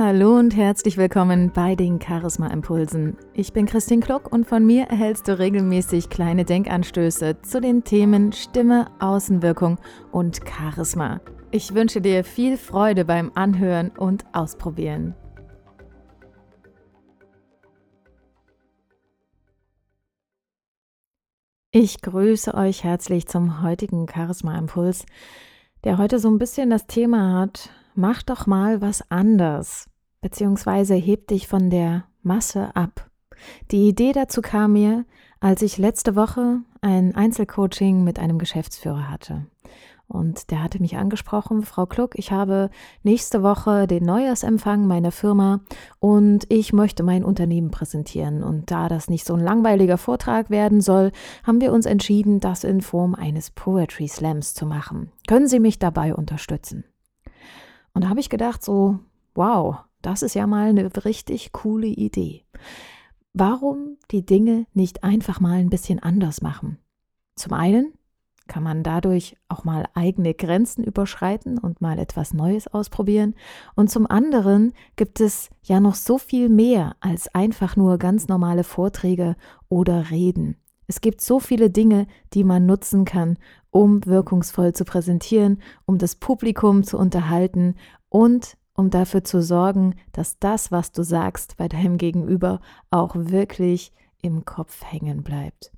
[0.00, 3.16] Hallo und herzlich willkommen bei den Charisma Impulsen.
[3.34, 8.30] Ich bin Christine Kluck und von mir erhältst du regelmäßig kleine Denkanstöße zu den Themen
[8.30, 9.80] Stimme, Außenwirkung
[10.12, 11.20] und Charisma.
[11.50, 15.16] Ich wünsche dir viel Freude beim Anhören und Ausprobieren.
[21.72, 25.06] Ich grüße euch herzlich zum heutigen Charisma Impuls,
[25.82, 29.88] der heute so ein bisschen das Thema hat, mach doch mal was anders,
[30.20, 33.10] beziehungsweise heb dich von der Masse ab.
[33.70, 35.04] Die Idee dazu kam mir,
[35.40, 39.46] als ich letzte Woche ein Einzelcoaching mit einem Geschäftsführer hatte.
[40.08, 42.70] Und der hatte mich angesprochen, Frau Kluck, ich habe
[43.02, 45.60] nächste Woche den Neujahrsempfang meiner Firma
[46.00, 48.42] und ich möchte mein Unternehmen präsentieren.
[48.42, 51.12] Und da das nicht so ein langweiliger Vortrag werden soll,
[51.44, 55.12] haben wir uns entschieden, das in Form eines Poetry Slams zu machen.
[55.26, 56.84] Können Sie mich dabei unterstützen?
[57.98, 59.00] Und da habe ich gedacht, so,
[59.34, 62.44] wow, das ist ja mal eine richtig coole Idee.
[63.32, 66.78] Warum die Dinge nicht einfach mal ein bisschen anders machen?
[67.34, 67.92] Zum einen
[68.46, 73.34] kann man dadurch auch mal eigene Grenzen überschreiten und mal etwas Neues ausprobieren.
[73.74, 78.62] Und zum anderen gibt es ja noch so viel mehr als einfach nur ganz normale
[78.62, 79.34] Vorträge
[79.68, 80.56] oder Reden.
[80.88, 83.38] Es gibt so viele Dinge, die man nutzen kann,
[83.70, 87.76] um wirkungsvoll zu präsentieren, um das Publikum zu unterhalten
[88.08, 93.92] und um dafür zu sorgen, dass das, was du sagst bei deinem Gegenüber, auch wirklich
[94.22, 95.72] im Kopf hängen bleibt.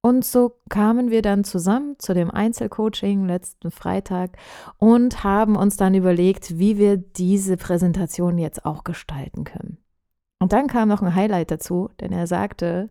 [0.00, 4.36] Und so kamen wir dann zusammen zu dem Einzelcoaching letzten Freitag
[4.78, 9.78] und haben uns dann überlegt, wie wir diese Präsentation jetzt auch gestalten können.
[10.44, 12.90] Und dann kam noch ein Highlight dazu, denn er sagte,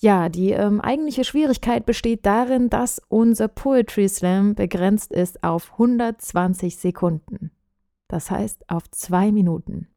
[0.00, 6.76] ja, die ähm, eigentliche Schwierigkeit besteht darin, dass unser Poetry Slam begrenzt ist auf 120
[6.76, 7.50] Sekunden.
[8.08, 9.88] Das heißt auf zwei Minuten.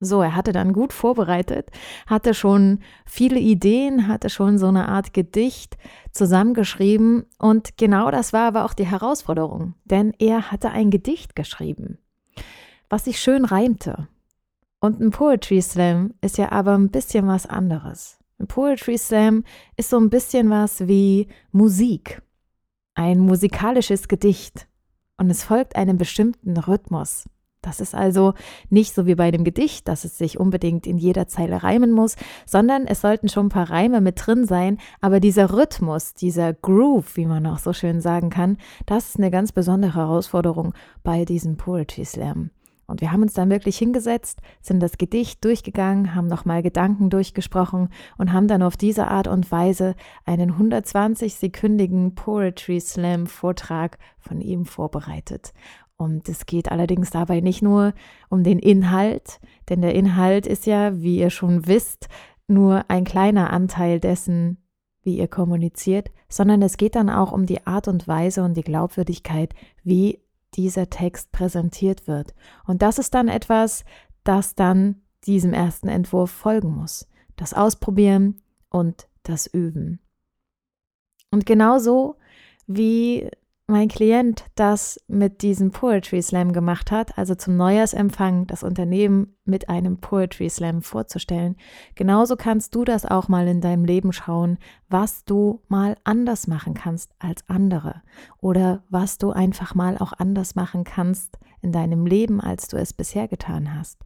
[0.00, 1.70] So, er hatte dann gut vorbereitet,
[2.08, 5.78] hatte schon viele Ideen, hatte schon so eine Art Gedicht
[6.10, 11.98] zusammengeschrieben und genau das war aber auch die Herausforderung, denn er hatte ein Gedicht geschrieben,
[12.90, 14.08] was sich schön reimte.
[14.86, 18.20] Und ein Poetry Slam ist ja aber ein bisschen was anderes.
[18.38, 19.42] Ein Poetry Slam
[19.76, 22.22] ist so ein bisschen was wie Musik,
[22.94, 24.68] ein musikalisches Gedicht
[25.16, 27.28] und es folgt einem bestimmten Rhythmus.
[27.62, 28.34] Das ist also
[28.70, 32.14] nicht so wie bei dem Gedicht, dass es sich unbedingt in jeder Zeile reimen muss,
[32.46, 34.78] sondern es sollten schon ein paar Reime mit drin sein.
[35.00, 39.32] Aber dieser Rhythmus, dieser Groove, wie man auch so schön sagen kann, das ist eine
[39.32, 42.50] ganz besondere Herausforderung bei diesem Poetry Slam.
[42.86, 47.88] Und wir haben uns dann wirklich hingesetzt, sind das Gedicht durchgegangen, haben nochmal Gedanken durchgesprochen
[48.16, 54.64] und haben dann auf diese Art und Weise einen 120-sekündigen Poetry Slam Vortrag von ihm
[54.64, 55.52] vorbereitet.
[55.96, 57.94] Und es geht allerdings dabei nicht nur
[58.28, 62.08] um den Inhalt, denn der Inhalt ist ja, wie ihr schon wisst,
[62.46, 64.58] nur ein kleiner Anteil dessen,
[65.02, 68.62] wie ihr kommuniziert, sondern es geht dann auch um die Art und Weise und die
[68.62, 70.20] Glaubwürdigkeit, wie
[70.56, 72.34] dieser Text präsentiert wird.
[72.66, 73.84] Und das ist dann etwas,
[74.24, 77.08] das dann diesem ersten Entwurf folgen muss.
[77.36, 80.00] Das Ausprobieren und das Üben.
[81.30, 82.16] Und genauso
[82.66, 83.30] wie
[83.68, 89.68] mein Klient das mit diesem Poetry Slam gemacht hat, also zum Neujahrsempfang das Unternehmen mit
[89.68, 91.56] einem Poetry Slam vorzustellen,
[91.96, 96.74] genauso kannst du das auch mal in deinem Leben schauen, was du mal anders machen
[96.74, 98.02] kannst als andere
[98.40, 102.92] oder was du einfach mal auch anders machen kannst in deinem Leben, als du es
[102.92, 103.98] bisher getan hast.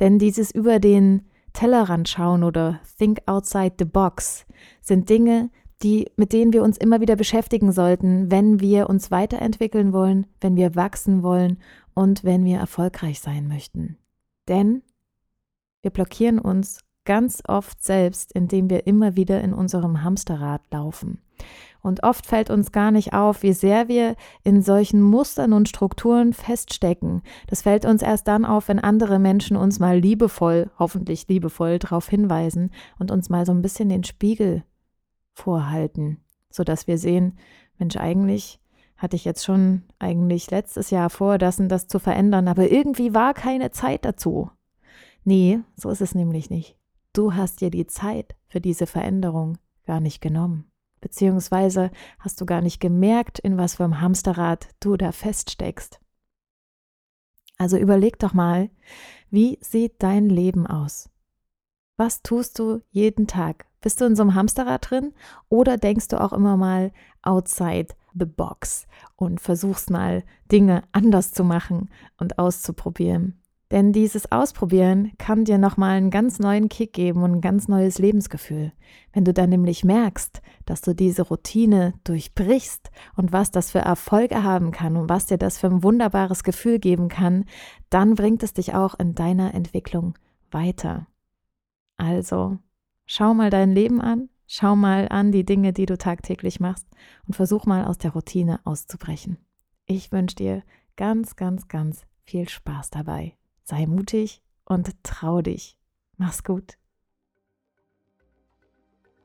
[0.00, 1.22] Denn dieses über den
[1.54, 4.44] Tellerrand schauen oder think outside the box
[4.82, 5.50] sind Dinge,
[5.82, 10.56] die, mit denen wir uns immer wieder beschäftigen sollten, wenn wir uns weiterentwickeln wollen, wenn
[10.56, 11.58] wir wachsen wollen
[11.94, 13.96] und wenn wir erfolgreich sein möchten.
[14.48, 14.82] Denn
[15.82, 21.22] wir blockieren uns ganz oft selbst, indem wir immer wieder in unserem Hamsterrad laufen.
[21.80, 26.32] Und oft fällt uns gar nicht auf, wie sehr wir in solchen Mustern und Strukturen
[26.32, 27.22] feststecken.
[27.46, 32.08] Das fällt uns erst dann auf, wenn andere Menschen uns mal liebevoll, hoffentlich liebevoll, darauf
[32.08, 34.64] hinweisen und uns mal so ein bisschen den Spiegel
[35.38, 36.18] vorhalten,
[36.50, 37.38] sodass wir sehen,
[37.78, 38.60] Mensch, eigentlich
[38.96, 43.14] hatte ich jetzt schon eigentlich letztes Jahr vor, das und das zu verändern, aber irgendwie
[43.14, 44.50] war keine Zeit dazu.
[45.24, 46.76] Nee, so ist es nämlich nicht.
[47.12, 50.70] Du hast dir die Zeit für diese Veränderung gar nicht genommen.
[51.00, 56.00] Beziehungsweise hast du gar nicht gemerkt, in was für einem Hamsterrad du da feststeckst.
[57.56, 58.70] Also überleg doch mal,
[59.30, 61.10] wie sieht dein Leben aus?
[61.98, 63.66] Was tust du jeden Tag?
[63.80, 65.14] Bist du in so einem Hamsterrad drin
[65.48, 66.92] oder denkst du auch immer mal
[67.22, 68.86] outside the box
[69.16, 70.22] und versuchst mal
[70.52, 73.40] Dinge anders zu machen und auszuprobieren?
[73.72, 77.98] Denn dieses Ausprobieren kann dir nochmal einen ganz neuen Kick geben und ein ganz neues
[77.98, 78.72] Lebensgefühl.
[79.12, 84.44] Wenn du dann nämlich merkst, dass du diese Routine durchbrichst und was das für Erfolge
[84.44, 87.44] haben kann und was dir das für ein wunderbares Gefühl geben kann,
[87.90, 90.14] dann bringt es dich auch in deiner Entwicklung
[90.52, 91.08] weiter.
[91.98, 92.58] Also,
[93.04, 96.86] schau mal dein Leben an, schau mal an die Dinge, die du tagtäglich machst
[97.26, 99.36] und versuch mal aus der Routine auszubrechen.
[99.84, 100.62] Ich wünsche dir
[100.96, 103.36] ganz, ganz, ganz viel Spaß dabei.
[103.64, 105.76] Sei mutig und trau dich.
[106.16, 106.78] Mach's gut.